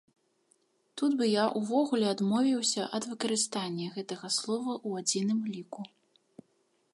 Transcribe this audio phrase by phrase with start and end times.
[1.01, 5.81] Тут бы я ўвогуле адмовіўся ад выкарыстання гэтага слова ў адзіным ліку.